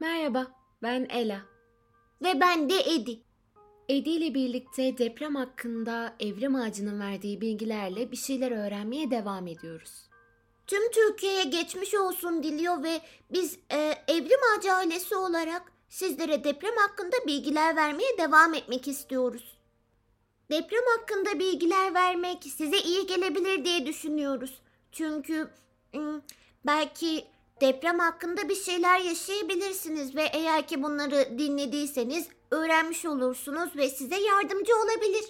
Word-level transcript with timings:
Merhaba, 0.00 0.46
ben 0.82 1.06
Ela. 1.10 1.40
Ve 2.22 2.40
ben 2.40 2.70
de 2.70 2.80
Edi. 2.94 3.20
Edi 3.88 4.10
ile 4.10 4.34
birlikte 4.34 4.98
deprem 4.98 5.34
hakkında 5.34 6.14
evrim 6.20 6.54
ağacının 6.54 7.00
verdiği 7.00 7.40
bilgilerle 7.40 8.12
bir 8.12 8.16
şeyler 8.16 8.50
öğrenmeye 8.50 9.10
devam 9.10 9.46
ediyoruz. 9.46 10.08
Tüm 10.66 10.90
Türkiye'ye 10.90 11.44
geçmiş 11.44 11.94
olsun 11.94 12.42
diliyor 12.42 12.82
ve 12.82 13.00
biz 13.32 13.58
e, 13.72 13.94
Evrim 14.08 14.40
Ağacı 14.56 14.72
ailesi 14.72 15.16
olarak 15.16 15.72
sizlere 15.88 16.44
deprem 16.44 16.76
hakkında 16.76 17.16
bilgiler 17.26 17.76
vermeye 17.76 18.18
devam 18.18 18.54
etmek 18.54 18.88
istiyoruz. 18.88 19.58
Deprem 20.50 20.84
hakkında 20.98 21.38
bilgiler 21.38 21.94
vermek 21.94 22.44
size 22.44 22.78
iyi 22.78 23.06
gelebilir 23.06 23.64
diye 23.64 23.86
düşünüyoruz. 23.86 24.62
Çünkü 24.92 25.50
ım, 25.94 26.22
belki 26.66 27.24
deprem 27.60 27.98
hakkında 27.98 28.48
bir 28.48 28.54
şeyler 28.54 29.00
yaşayabilirsiniz 29.00 30.16
ve 30.16 30.22
eğer 30.32 30.66
ki 30.66 30.82
bunları 30.82 31.38
dinlediyseniz 31.38 32.28
öğrenmiş 32.50 33.04
olursunuz 33.04 33.76
ve 33.76 33.88
size 33.88 34.16
yardımcı 34.20 34.72
olabilir. 34.76 35.24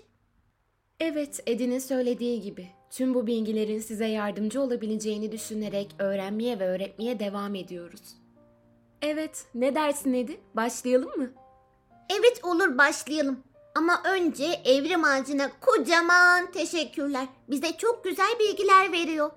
Evet, 1.00 1.40
Edi'nin 1.46 1.78
söylediği 1.78 2.40
gibi 2.40 2.68
tüm 2.90 3.14
bu 3.14 3.26
bilgilerin 3.26 3.80
size 3.80 4.06
yardımcı 4.06 4.60
olabileceğini 4.60 5.32
düşünerek 5.32 5.94
öğrenmeye 5.98 6.58
ve 6.60 6.68
öğretmeye 6.68 7.18
devam 7.20 7.54
ediyoruz. 7.54 8.00
Evet, 9.02 9.46
ne 9.54 9.74
dersin 9.74 10.12
Edi? 10.12 10.40
Başlayalım 10.54 11.16
mı? 11.16 11.32
Evet 12.10 12.40
olur 12.44 12.78
başlayalım. 12.78 13.42
Ama 13.74 14.02
önce 14.04 14.44
Evrim 14.64 15.04
Ağacı'na 15.04 15.50
kocaman 15.60 16.52
teşekkürler. 16.52 17.26
Bize 17.48 17.76
çok 17.76 18.04
güzel 18.04 18.38
bilgiler 18.40 18.92
veriyor. 18.92 19.30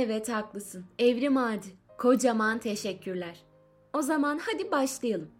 Evet, 0.00 0.28
haklısın. 0.28 0.84
Evrim 0.98 1.36
ağacı. 1.36 1.68
Kocaman 1.98 2.58
teşekkürler. 2.58 3.44
O 3.92 4.02
zaman 4.02 4.40
hadi 4.42 4.70
başlayalım. 4.70 5.30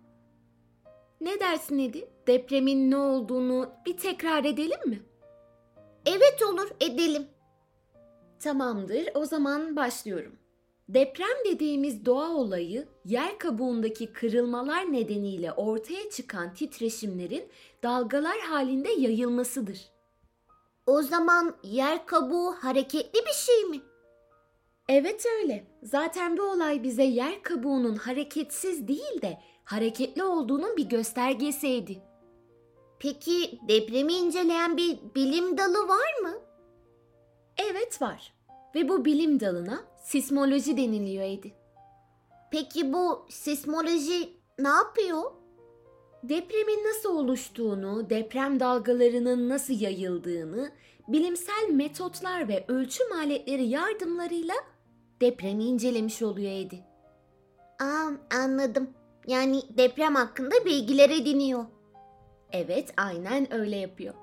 Ne 1.20 1.40
dersin 1.40 1.78
Edi? 1.78 2.08
Depremin 2.26 2.90
ne 2.90 2.96
olduğunu 2.96 3.70
bir 3.86 3.96
tekrar 3.96 4.44
edelim 4.44 4.88
mi? 4.88 5.02
Evet 6.06 6.42
olur 6.52 6.68
edelim. 6.80 7.26
Tamamdır, 8.40 9.08
o 9.14 9.24
zaman 9.24 9.76
başlıyorum. 9.76 10.32
Deprem 10.88 11.44
dediğimiz 11.44 12.06
doğa 12.06 12.30
olayı, 12.30 12.88
yer 13.04 13.38
kabuğundaki 13.38 14.12
kırılmalar 14.12 14.92
nedeniyle 14.92 15.52
ortaya 15.52 16.10
çıkan 16.10 16.54
titreşimlerin 16.54 17.44
dalgalar 17.82 18.38
halinde 18.38 18.90
yayılmasıdır. 18.90 19.88
O 20.86 21.02
zaman 21.02 21.56
yer 21.62 22.06
kabuğu 22.06 22.52
hareketli 22.52 23.18
bir 23.26 23.34
şey 23.34 23.64
mi? 23.64 23.80
Evet 24.88 25.24
öyle. 25.40 25.64
Zaten 25.82 26.36
bu 26.36 26.42
olay 26.42 26.82
bize 26.82 27.02
yer 27.02 27.42
kabuğunun 27.42 27.96
hareketsiz 27.96 28.88
değil 28.88 29.22
de 29.22 29.38
hareketli 29.64 30.24
olduğunun 30.24 30.76
bir 30.76 30.88
göstergesiydi. 30.88 32.02
Peki 32.98 33.58
depremi 33.68 34.12
inceleyen 34.12 34.76
bir 34.76 34.98
bilim 35.14 35.58
dalı 35.58 35.88
var 35.88 36.20
mı? 36.22 36.34
Evet 37.56 38.02
var. 38.02 38.34
Ve 38.74 38.88
bu 38.88 39.04
bilim 39.04 39.40
dalına 39.40 39.84
sismoloji 40.02 40.76
deniliyor 40.76 41.24
Edi. 41.24 41.52
Peki 42.50 42.92
bu 42.92 43.26
sismoloji 43.28 44.28
ne 44.58 44.68
yapıyor? 44.68 45.22
Depremin 46.22 46.84
nasıl 46.88 47.16
oluştuğunu, 47.16 48.10
deprem 48.10 48.60
dalgalarının 48.60 49.48
nasıl 49.48 49.80
yayıldığını, 49.80 50.70
bilimsel 51.08 51.68
metotlar 51.70 52.48
ve 52.48 52.64
ölçüm 52.68 53.12
aletleri 53.12 53.66
yardımlarıyla 53.66 54.54
depremi 55.20 55.64
incelemiş 55.64 56.22
oluyor 56.22 56.52
Edi. 56.52 56.84
Aa, 57.80 58.10
anladım. 58.36 58.90
Yani 59.26 59.62
deprem 59.68 60.14
hakkında 60.14 60.64
bilgiler 60.64 61.10
ediniyor. 61.10 61.64
Evet, 62.52 62.94
aynen 62.96 63.54
öyle 63.54 63.76
yapıyor. 63.76 64.14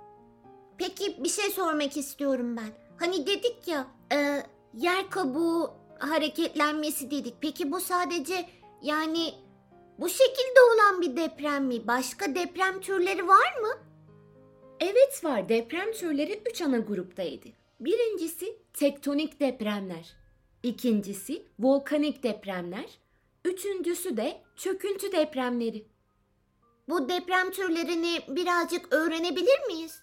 Peki 0.77 1.23
bir 1.23 1.29
şey 1.29 1.49
sormak 1.49 1.97
istiyorum 1.97 2.57
ben. 2.57 2.69
Hani 2.97 3.27
dedik 3.27 3.67
ya 3.67 3.87
e, 4.13 4.43
yer 4.73 5.09
kabuğu 5.09 5.73
hareketlenmesi 5.99 7.11
dedik. 7.11 7.35
Peki 7.41 7.71
bu 7.71 7.79
sadece 7.79 8.45
yani 8.81 9.33
bu 9.99 10.09
şekilde 10.09 10.59
olan 10.73 11.01
bir 11.01 11.17
deprem 11.17 11.65
mi? 11.65 11.87
Başka 11.87 12.35
deprem 12.35 12.81
türleri 12.81 13.27
var 13.27 13.59
mı? 13.61 13.69
Evet 14.79 15.23
var. 15.23 15.49
Deprem 15.49 15.91
türleri 15.91 16.41
3 16.51 16.61
ana 16.61 16.77
gruptaydı. 16.77 17.47
Birincisi 17.79 18.57
tektonik 18.73 19.39
depremler. 19.39 20.24
İkincisi 20.65 21.45
volkanik 21.59 22.23
depremler. 22.23 22.99
Üçüncüsü 23.45 24.17
de 24.17 24.41
çöküntü 24.55 25.11
depremleri. 25.11 25.87
Bu 26.89 27.09
deprem 27.09 27.51
türlerini 27.51 28.21
birazcık 28.27 28.93
öğrenebilir 28.93 29.65
miyiz? 29.67 29.99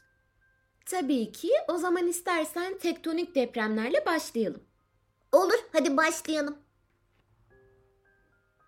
Tabii 0.86 1.32
ki 1.32 1.50
o 1.68 1.78
zaman 1.78 2.06
istersen 2.06 2.78
tektonik 2.78 3.34
depremlerle 3.34 4.06
başlayalım. 4.06 4.62
Olur, 5.32 5.58
hadi 5.72 5.96
başlayalım. 5.96 6.58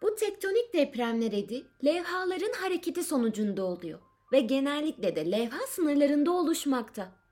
Bu 0.03 0.15
tektonik 0.15 0.75
depremler 0.75 1.33
edi 1.33 1.67
levhaların 1.85 2.53
hareketi 2.53 3.05
sonucunda 3.05 3.65
oluyor 3.65 3.99
ve 4.33 4.41
genellikle 4.41 5.17
de 5.17 5.31
levha 5.31 5.67
sınırlarında 5.67 6.33
oluşmakta. 6.33 7.24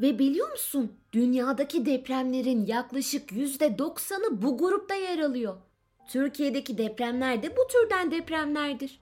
Ve 0.00 0.18
biliyor 0.18 0.50
musun 0.50 0.92
dünyadaki 1.12 1.86
depremlerin 1.86 2.66
yaklaşık 2.66 3.30
%90'ı 3.30 4.42
bu 4.42 4.58
grupta 4.58 4.94
yer 4.94 5.18
alıyor. 5.18 5.56
Türkiye'deki 6.08 6.78
depremler 6.78 7.42
de 7.42 7.56
bu 7.56 7.66
türden 7.68 8.10
depremlerdir. 8.10 9.00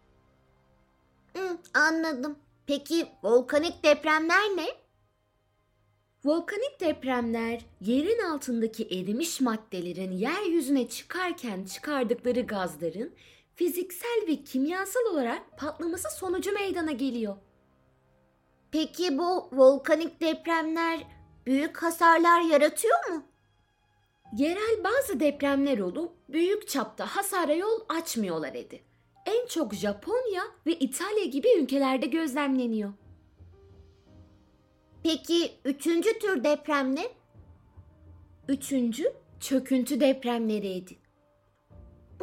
Hı, 1.36 1.58
anladım. 1.74 2.38
Peki 2.66 3.06
volkanik 3.22 3.84
depremler 3.84 4.56
ne? 4.56 4.66
Volkanik 6.24 6.80
depremler 6.80 7.66
yerin 7.80 8.22
altındaki 8.22 8.84
erimiş 8.84 9.40
maddelerin 9.40 10.12
yeryüzüne 10.12 10.88
çıkarken 10.88 11.64
çıkardıkları 11.64 12.40
gazların 12.40 13.14
fiziksel 13.54 14.24
ve 14.28 14.44
kimyasal 14.44 15.00
olarak 15.12 15.58
patlaması 15.58 16.18
sonucu 16.18 16.52
meydana 16.52 16.92
geliyor. 16.92 17.36
Peki 18.72 19.18
bu 19.18 19.48
volkanik 19.52 20.20
depremler 20.20 21.00
büyük 21.46 21.82
hasarlar 21.82 22.40
yaratıyor 22.40 23.08
mu? 23.08 23.22
Yerel 24.36 24.84
bazı 24.84 25.20
depremler 25.20 25.78
olup 25.78 26.12
büyük 26.28 26.68
çapta 26.68 27.06
hasara 27.06 27.54
yol 27.54 27.80
açmıyorlar 27.88 28.54
Edi. 28.54 28.82
En 29.26 29.46
çok 29.46 29.74
Japonya 29.74 30.42
ve 30.66 30.72
İtalya 30.78 31.24
gibi 31.24 31.48
ülkelerde 31.58 32.06
gözlemleniyor. 32.06 32.92
Peki 35.04 35.52
üçüncü 35.64 36.18
tür 36.18 36.44
deprem 36.44 36.96
ne? 36.96 37.04
Üçüncü 38.48 39.12
çöküntü 39.40 40.00
depremleriydi. 40.00 41.01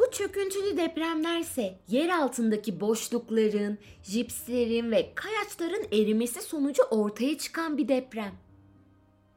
Bu 0.00 0.10
çöküntülü 0.10 0.76
depremlerse 0.76 1.74
yer 1.88 2.08
altındaki 2.08 2.80
boşlukların, 2.80 3.78
jipslerin 4.02 4.90
ve 4.90 5.12
kayaçların 5.14 5.86
erimesi 5.92 6.42
sonucu 6.42 6.82
ortaya 6.82 7.38
çıkan 7.38 7.78
bir 7.78 7.88
deprem. 7.88 8.32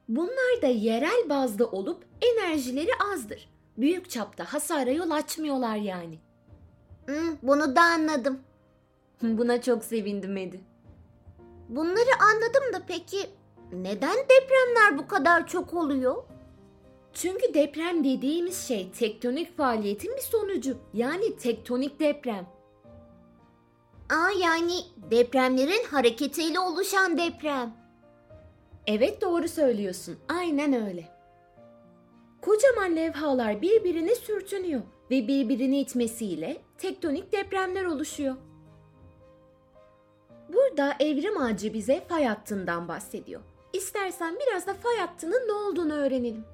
Bunlar 0.09 0.62
da 0.62 0.68
yerel 0.68 1.29
bazda 1.29 1.66
olup 1.66 2.06
enerjileri 2.22 2.90
azdır. 3.13 3.50
Büyük 3.78 4.09
çapta 4.09 4.53
hasara 4.53 4.91
yol 4.91 5.12
açmıyorlar 5.12 5.75
yani. 5.75 6.19
Hı, 7.06 7.22
bunu 7.44 7.75
da 7.75 7.81
anladım. 7.81 8.40
Buna 9.22 9.62
çok 9.62 9.84
sevindim 9.84 10.38
Edi. 10.38 10.62
Bunları 11.69 12.22
anladım 12.22 12.74
da 12.74 12.81
peki 12.88 13.18
neden 13.72 14.18
depremler 14.18 14.97
bu 14.97 15.07
kadar 15.07 15.47
çok 15.47 15.74
oluyor? 15.74 16.24
Çünkü 17.13 17.53
deprem 17.53 18.03
dediğimiz 18.03 18.68
şey 18.68 18.91
tektonik 18.91 19.57
faaliyetin 19.57 20.16
bir 20.16 20.22
sonucu. 20.22 20.78
Yani 20.94 21.38
tektonik 21.38 22.00
deprem. 22.00 22.48
Aa 24.10 24.30
yani 24.42 24.74
depremlerin 25.12 25.83
hareketiyle 25.92 26.60
oluşan 26.60 27.18
deprem. 27.18 27.74
Evet 28.88 29.21
doğru 29.21 29.48
söylüyorsun. 29.48 30.18
Aynen 30.30 30.88
öyle. 30.88 31.10
Kocaman 32.42 32.95
levhalar 32.95 33.62
birbirine 33.62 34.16
sürtünüyor 34.16 34.81
ve 35.12 35.27
birbirini 35.27 35.80
itmesiyle 35.80 36.57
tektonik 36.77 37.31
depremler 37.31 37.86
oluşuyor. 37.86 38.36
Burada 40.54 40.94
evrim 41.00 41.38
ağacı 41.38 41.74
bize 41.74 42.06
fay 42.09 42.25
hattından 42.25 42.88
bahsediyor. 42.88 43.42
İstersen 43.74 44.38
biraz 44.39 44.68
da 44.68 44.74
fay 44.74 44.98
hattının 44.98 45.48
ne 45.48 45.54
olduğunu 45.54 45.94
öğrenelim. 45.94 46.45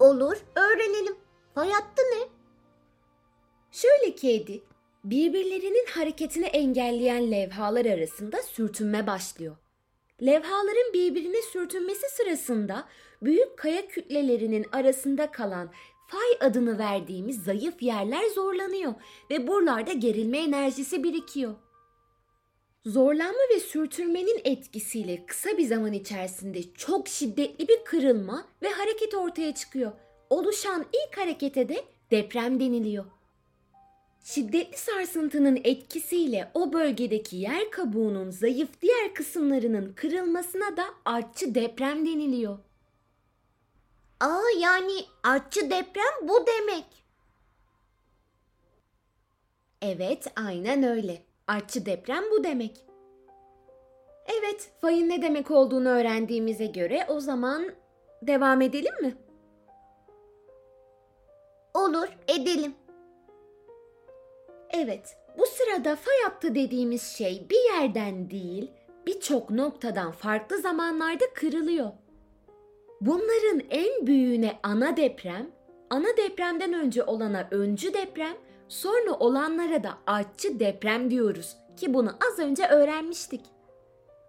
Olur, 0.00 0.36
öğrenelim. 0.56 1.16
Fay 1.54 1.70
hattı 1.70 2.02
ne? 2.02 2.28
Şöyle 3.70 4.14
ki 4.14 4.30
Edi, 4.30 4.62
birbirlerinin 5.04 5.86
hareketini 5.86 6.46
engelleyen 6.46 7.30
levhalar 7.30 7.86
arasında 7.86 8.42
sürtünme 8.42 9.06
başlıyor. 9.06 9.56
Levhaların 10.22 10.92
birbirine 10.94 11.42
sürtünmesi 11.42 12.06
sırasında 12.08 12.88
büyük 13.22 13.58
kaya 13.58 13.88
kütlelerinin 13.88 14.66
arasında 14.72 15.30
kalan 15.30 15.70
fay 16.08 16.48
adını 16.48 16.78
verdiğimiz 16.78 17.44
zayıf 17.44 17.82
yerler 17.82 18.28
zorlanıyor 18.34 18.94
ve 19.30 19.46
buralarda 19.46 19.92
gerilme 19.92 20.38
enerjisi 20.38 21.04
birikiyor. 21.04 21.54
Zorlanma 22.86 23.40
ve 23.54 23.60
sürtünmenin 23.60 24.40
etkisiyle 24.44 25.26
kısa 25.26 25.58
bir 25.58 25.66
zaman 25.66 25.92
içerisinde 25.92 26.62
çok 26.74 27.08
şiddetli 27.08 27.68
bir 27.68 27.84
kırılma 27.84 28.48
ve 28.62 28.68
hareket 28.68 29.14
ortaya 29.14 29.54
çıkıyor. 29.54 29.92
Oluşan 30.30 30.86
ilk 30.92 31.18
harekete 31.18 31.68
de 31.68 31.84
deprem 32.10 32.60
deniliyor. 32.60 33.04
Şiddetli 34.24 34.78
sarsıntının 34.78 35.60
etkisiyle 35.64 36.50
o 36.54 36.72
bölgedeki 36.72 37.36
yer 37.36 37.70
kabuğunun 37.70 38.30
zayıf 38.30 38.68
diğer 38.82 39.14
kısımlarının 39.14 39.92
kırılmasına 39.92 40.76
da 40.76 40.84
artçı 41.04 41.54
deprem 41.54 42.06
deniliyor. 42.06 42.58
Aa 44.20 44.50
yani 44.60 45.04
artçı 45.22 45.70
deprem 45.70 46.28
bu 46.28 46.46
demek. 46.46 46.86
Evet, 49.82 50.26
aynen 50.36 50.82
öyle. 50.82 51.26
Artçı 51.46 51.86
deprem 51.86 52.24
bu 52.30 52.44
demek. 52.44 52.86
Evet, 54.38 54.70
fayın 54.80 55.08
ne 55.08 55.22
demek 55.22 55.50
olduğunu 55.50 55.88
öğrendiğimize 55.88 56.66
göre 56.66 57.06
o 57.08 57.20
zaman 57.20 57.66
devam 58.22 58.60
edelim 58.60 58.94
mi? 59.00 59.14
Olur 61.74 62.08
edelim. 62.28 62.74
Evet, 64.70 65.16
bu 65.38 65.46
sırada 65.46 65.96
fay 65.96 66.14
hattı 66.24 66.54
dediğimiz 66.54 67.02
şey 67.02 67.46
bir 67.50 67.74
yerden 67.74 68.30
değil, 68.30 68.70
birçok 69.06 69.50
noktadan 69.50 70.12
farklı 70.12 70.58
zamanlarda 70.58 71.24
kırılıyor. 71.34 71.90
Bunların 73.00 73.62
en 73.70 74.06
büyüğüne 74.06 74.58
ana 74.62 74.96
deprem, 74.96 75.50
ana 75.90 76.16
depremden 76.16 76.72
önce 76.72 77.04
olana 77.04 77.48
öncü 77.50 77.94
deprem, 77.94 78.36
sonra 78.68 79.12
olanlara 79.12 79.82
da 79.82 79.98
artçı 80.06 80.60
deprem 80.60 81.10
diyoruz 81.10 81.56
ki 81.76 81.94
bunu 81.94 82.10
az 82.30 82.38
önce 82.38 82.66
öğrenmiştik. 82.66 83.40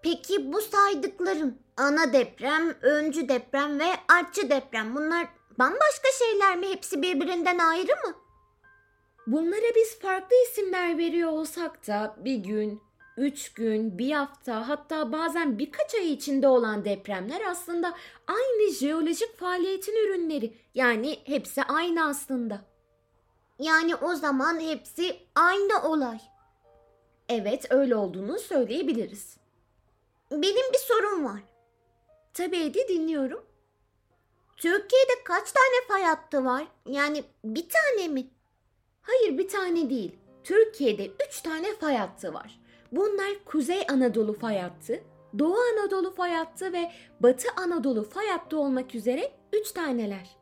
Peki 0.03 0.53
bu 0.53 0.61
saydıklarım 0.61 1.57
ana 1.77 2.13
deprem, 2.13 2.75
öncü 2.81 3.29
deprem 3.29 3.79
ve 3.79 3.85
artçı 4.07 4.49
deprem 4.49 4.95
bunlar 4.95 5.27
bambaşka 5.59 6.07
şeyler 6.19 6.57
mi? 6.57 6.67
Hepsi 6.67 7.01
birbirinden 7.01 7.57
ayrı 7.57 7.91
mı? 7.91 8.13
Bunlara 9.27 9.75
biz 9.75 9.99
farklı 9.99 10.35
isimler 10.49 10.97
veriyor 10.97 11.31
olsak 11.31 11.87
da 11.87 12.15
bir 12.17 12.35
gün, 12.35 12.81
üç 13.17 13.53
gün, 13.53 13.97
bir 13.97 14.11
hafta 14.11 14.69
hatta 14.69 15.11
bazen 15.11 15.59
birkaç 15.59 15.95
ay 15.95 16.13
içinde 16.13 16.47
olan 16.47 16.85
depremler 16.85 17.41
aslında 17.41 17.93
aynı 18.27 18.71
jeolojik 18.71 19.39
faaliyetin 19.39 20.05
ürünleri. 20.05 20.53
Yani 20.73 21.19
hepsi 21.23 21.63
aynı 21.63 22.05
aslında. 22.05 22.76
Yani 23.59 23.95
o 23.95 24.15
zaman 24.15 24.59
hepsi 24.59 25.19
aynı 25.35 25.81
olay. 25.83 26.19
Evet 27.29 27.65
öyle 27.69 27.95
olduğunu 27.95 28.39
söyleyebiliriz. 28.39 29.37
Benim 30.31 30.73
bir 30.73 30.77
sorum 30.77 31.25
var. 31.25 31.41
Tabii 32.33 32.57
Edi 32.57 32.87
dinliyorum. 32.87 33.45
Türkiye'de 34.57 35.23
kaç 35.23 35.51
tane 35.51 35.87
fay 35.87 36.03
hattı 36.03 36.45
var? 36.45 36.67
Yani 36.85 37.23
bir 37.43 37.65
tane 37.69 38.07
mi? 38.07 38.27
Hayır 39.01 39.37
bir 39.37 39.47
tane 39.47 39.89
değil. 39.89 40.15
Türkiye'de 40.43 41.11
üç 41.27 41.41
tane 41.41 41.75
fay 41.75 41.95
hattı 41.97 42.33
var. 42.33 42.59
Bunlar 42.91 43.29
Kuzey 43.45 43.85
Anadolu 43.89 44.33
fay 44.33 44.59
hattı, 44.59 45.03
Doğu 45.39 45.57
Anadolu 45.73 46.15
fay 46.15 46.31
hattı 46.33 46.73
ve 46.73 46.91
Batı 47.19 47.47
Anadolu 47.55 48.03
fay 48.09 48.27
hattı 48.27 48.59
olmak 48.59 48.95
üzere 48.95 49.31
üç 49.53 49.71
taneler. 49.71 50.36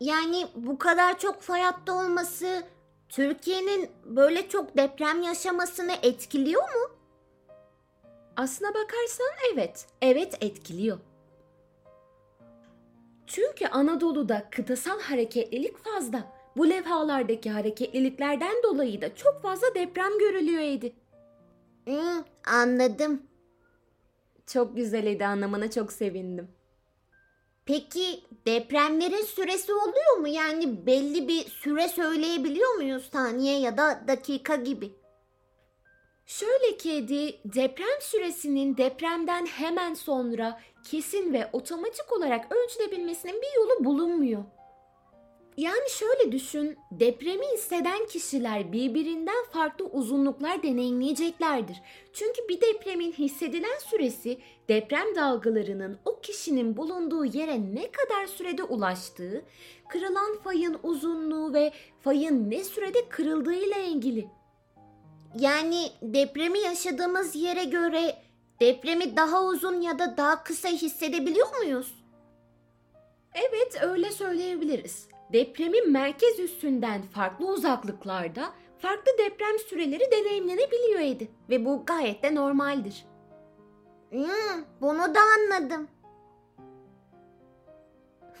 Yani 0.00 0.46
bu 0.54 0.78
kadar 0.78 1.18
çok 1.18 1.40
fay 1.42 1.62
hattı 1.62 1.92
olması 1.92 2.62
Türkiye'nin 3.08 3.90
böyle 4.04 4.48
çok 4.48 4.76
deprem 4.76 5.22
yaşamasını 5.22 5.92
etkiliyor 6.02 6.62
mu? 6.62 6.94
Aslına 8.36 8.68
bakarsan 8.70 9.26
evet, 9.54 9.86
evet 10.02 10.38
etkiliyor. 10.40 10.98
Çünkü 13.26 13.66
Anadolu'da 13.66 14.48
kıtasal 14.50 15.00
hareketlilik 15.00 15.84
fazla. 15.84 16.32
Bu 16.56 16.70
levhalardaki 16.70 17.50
hareketliliklerden 17.50 18.62
dolayı 18.62 19.02
da 19.02 19.14
çok 19.14 19.42
fazla 19.42 19.66
deprem 19.74 20.18
görülüyor 20.18 20.62
Edi. 20.62 20.92
Hmm, 21.84 22.24
anladım. 22.46 23.22
Çok 24.46 24.76
güzel 24.76 25.06
Edi 25.06 25.26
anlamana 25.26 25.70
çok 25.70 25.92
sevindim. 25.92 26.48
Peki 27.66 28.24
depremlerin 28.46 29.24
süresi 29.24 29.74
oluyor 29.74 30.16
mu? 30.16 30.28
Yani 30.28 30.86
belli 30.86 31.28
bir 31.28 31.44
süre 31.44 31.88
söyleyebiliyor 31.88 32.74
muyuz 32.74 33.10
saniye 33.12 33.58
ya 33.60 33.76
da 33.76 34.04
dakika 34.08 34.56
gibi? 34.56 34.92
Şöyle 36.26 36.76
ki 36.76 36.92
Edi, 36.92 37.40
deprem 37.44 38.00
süresinin 38.00 38.76
depremden 38.76 39.46
hemen 39.46 39.94
sonra 39.94 40.60
kesin 40.84 41.32
ve 41.32 41.50
otomatik 41.52 42.12
olarak 42.12 42.52
ölçülebilmesinin 42.52 43.42
bir 43.42 43.60
yolu 43.60 43.84
bulunmuyor. 43.84 44.44
Yani 45.56 45.90
şöyle 45.90 46.32
düşün, 46.32 46.78
depremi 46.90 47.46
hisseden 47.46 48.06
kişiler 48.06 48.72
birbirinden 48.72 49.44
farklı 49.52 49.84
uzunluklar 49.84 50.62
deneyimleyeceklerdir. 50.62 51.80
Çünkü 52.12 52.48
bir 52.48 52.60
depremin 52.60 53.12
hissedilen 53.12 53.78
süresi 53.78 54.38
deprem 54.68 55.14
dalgalarının 55.16 55.98
o 56.04 56.20
kişinin 56.20 56.76
bulunduğu 56.76 57.24
yere 57.24 57.74
ne 57.74 57.90
kadar 57.90 58.26
sürede 58.26 58.62
ulaştığı, 58.62 59.44
kırılan 59.88 60.38
fayın 60.44 60.78
uzunluğu 60.82 61.54
ve 61.54 61.72
fayın 62.00 62.50
ne 62.50 62.64
sürede 62.64 63.08
kırıldığı 63.08 63.54
ile 63.54 63.84
ilgili. 63.84 64.28
Yani 65.38 65.90
depremi 66.02 66.58
yaşadığımız 66.58 67.36
yere 67.36 67.64
göre 67.64 68.16
depremi 68.60 69.16
daha 69.16 69.44
uzun 69.44 69.80
ya 69.80 69.98
da 69.98 70.16
daha 70.16 70.44
kısa 70.44 70.68
hissedebiliyor 70.68 71.56
muyuz? 71.56 71.94
Evet 73.34 73.82
öyle 73.82 74.12
söyleyebiliriz. 74.12 75.13
Depremin 75.32 75.92
merkez 75.92 76.40
üstünden 76.40 77.02
farklı 77.02 77.52
uzaklıklarda 77.52 78.52
farklı 78.78 79.12
deprem 79.18 79.58
süreleri 79.58 80.10
deneyimlenebiliyor 80.10 81.00
Edi. 81.00 81.28
Ve 81.50 81.64
bu 81.64 81.86
gayet 81.86 82.22
de 82.22 82.34
normaldir. 82.34 83.04
Hmm, 84.10 84.64
bunu 84.80 85.14
da 85.14 85.20
anladım. 85.38 85.88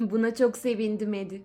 Buna 0.00 0.34
çok 0.34 0.56
sevindim 0.56 1.14
Edi. 1.14 1.44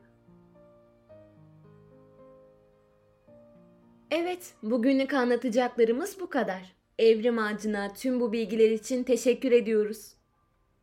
Evet, 4.12 4.54
bugünlük 4.64 5.14
anlatacaklarımız 5.14 6.20
bu 6.20 6.30
kadar. 6.30 6.76
Evrim 7.00 7.40
Ağacı'na 7.40 7.94
tüm 7.94 8.20
bu 8.20 8.32
bilgiler 8.32 8.72
için 8.72 9.04
teşekkür 9.04 9.52
ediyoruz. 9.52 10.14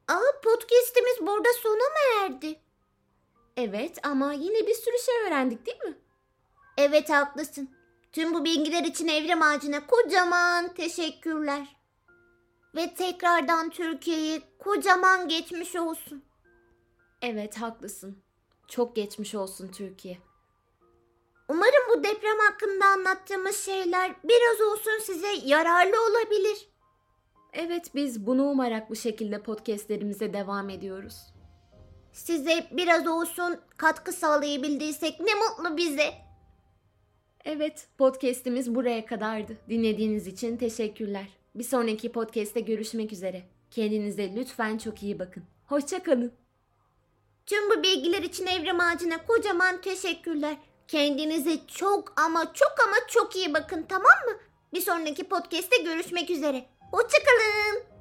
Aa 0.08 0.40
podcast'imiz 0.44 1.20
burada 1.20 1.48
sona 1.62 1.74
mı 1.74 2.24
erdi? 2.24 2.65
Evet 3.56 3.98
ama 4.02 4.32
yine 4.32 4.66
bir 4.66 4.74
sürü 4.74 4.98
şey 5.06 5.14
öğrendik 5.26 5.66
değil 5.66 5.84
mi? 5.84 5.98
Evet 6.76 7.10
haklısın. 7.10 7.70
Tüm 8.12 8.34
bu 8.34 8.44
bilgiler 8.44 8.84
için 8.84 9.08
Evrim 9.08 9.42
Ağacı'na 9.42 9.86
kocaman 9.86 10.74
teşekkürler. 10.74 11.76
Ve 12.76 12.94
tekrardan 12.94 13.70
Türkiye'yi 13.70 14.42
kocaman 14.58 15.28
geçmiş 15.28 15.76
olsun. 15.76 16.24
Evet 17.22 17.56
haklısın. 17.56 18.22
Çok 18.68 18.96
geçmiş 18.96 19.34
olsun 19.34 19.68
Türkiye. 19.68 20.18
Umarım 21.48 21.82
bu 21.90 22.04
deprem 22.04 22.38
hakkında 22.38 22.86
anlattığımız 22.86 23.56
şeyler 23.56 24.14
biraz 24.24 24.60
olsun 24.60 24.98
size 25.02 25.32
yararlı 25.44 25.96
olabilir. 26.10 26.68
Evet 27.52 27.94
biz 27.94 28.26
bunu 28.26 28.44
umarak 28.44 28.90
bu 28.90 28.96
şekilde 28.96 29.42
podcastlerimize 29.42 30.32
devam 30.32 30.70
ediyoruz. 30.70 31.35
Size 32.16 32.66
biraz 32.70 33.06
olsun 33.06 33.60
katkı 33.76 34.12
sağlayabildiysek 34.12 35.20
ne 35.20 35.34
mutlu 35.34 35.76
bize. 35.76 36.14
Evet 37.44 37.86
podcastimiz 37.98 38.74
buraya 38.74 39.06
kadardı. 39.06 39.56
Dinlediğiniz 39.68 40.26
için 40.26 40.56
teşekkürler. 40.56 41.26
Bir 41.54 41.64
sonraki 41.64 42.12
podcast'te 42.12 42.60
görüşmek 42.60 43.12
üzere. 43.12 43.42
Kendinize 43.70 44.36
lütfen 44.36 44.78
çok 44.78 45.02
iyi 45.02 45.18
bakın. 45.18 45.42
Hoşçakalın. 45.66 46.32
Tüm 47.46 47.70
bu 47.70 47.82
bilgiler 47.82 48.22
için 48.22 48.46
Evrim 48.46 48.80
Ağacı'na 48.80 49.26
kocaman 49.26 49.80
teşekkürler. 49.80 50.56
Kendinize 50.88 51.58
çok 51.66 52.20
ama 52.20 52.52
çok 52.54 52.74
ama 52.86 52.96
çok 53.08 53.36
iyi 53.36 53.54
bakın 53.54 53.86
tamam 53.88 54.18
mı? 54.26 54.38
Bir 54.72 54.80
sonraki 54.80 55.24
podcast'te 55.24 55.76
görüşmek 55.82 56.30
üzere. 56.30 56.66
Hoşçakalın. 56.90 57.95